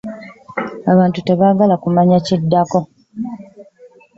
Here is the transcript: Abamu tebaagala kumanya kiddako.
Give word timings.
Abamu 0.91 1.19
tebaagala 1.27 1.75
kumanya 1.83 2.17
kiddako. 2.25 2.79